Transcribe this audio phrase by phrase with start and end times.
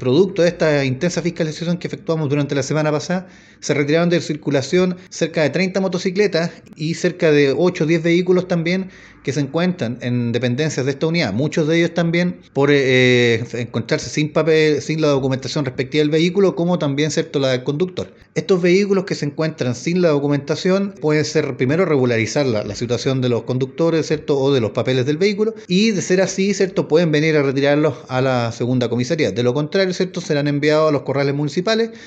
[0.00, 3.28] Producto de esta intensa fiscalización que efectuamos durante la semana pasada,
[3.60, 8.48] se retiraron de circulación cerca de 30 motocicletas y cerca de 8 o 10 vehículos
[8.48, 8.88] también
[9.22, 11.34] que se encuentran en dependencias de esta unidad.
[11.34, 16.56] Muchos de ellos también por eh, encontrarse sin papel, sin la documentación respectiva del vehículo,
[16.56, 18.14] como también cierto la del conductor.
[18.34, 23.20] Estos vehículos que se encuentran sin la documentación pueden ser primero regularizar la, la situación
[23.20, 26.88] de los conductores, cierto, o de los papeles del vehículo y de ser así, cierto,
[26.88, 29.32] pueden venir a retirarlos a la segunda comisaría.
[29.32, 31.90] De lo contrario, cierto, serán enviados a los corrales municipales